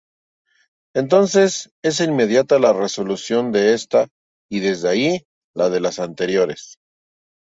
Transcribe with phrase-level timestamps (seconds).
[0.95, 4.07] Entonces es inmediata la resolución de esta
[4.51, 6.79] y desde ahí la de las anteriores.